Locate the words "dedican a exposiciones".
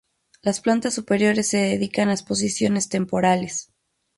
1.59-2.89